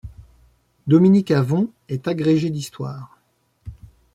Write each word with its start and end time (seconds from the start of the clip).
Dominique 0.87 1.29
Avon 1.29 1.69
est 1.87 2.07
agrégé 2.07 2.49
d'histoire. 2.49 3.19